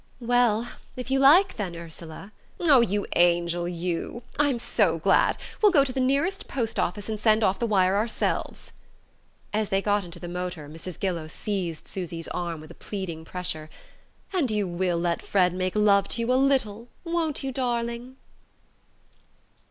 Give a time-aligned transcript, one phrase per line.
[0.19, 4.23] "Well, if you like, then, Ursula...." "Oh, you angel, you!
[4.39, 5.37] I'm so glad!
[5.61, 8.71] We'll go to the nearest post office, and send off the wire ourselves."
[9.53, 10.99] As they got into the motor Mrs.
[10.99, 13.69] Gillow seized Susy's arm with a pleading pressure.
[14.33, 18.15] "And you will let Fred make love to you a little, won't you, darling?"